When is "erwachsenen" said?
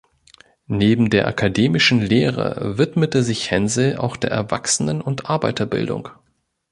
4.31-4.99